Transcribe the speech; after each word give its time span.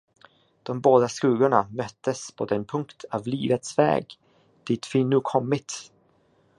De 0.63 0.81
båda 0.81 1.09
skuggorna 1.09 1.67
möttes 1.71 2.31
på 2.31 2.45
den 2.45 2.65
punkt 2.65 3.05
av 3.11 3.27
livets 3.27 3.77
väg, 3.77 4.05
dit 4.67 4.95
vi 4.95 5.03
nu 5.03 5.19
kommit. 5.23 5.91